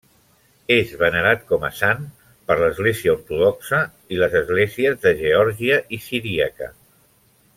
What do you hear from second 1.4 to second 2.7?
com a sant per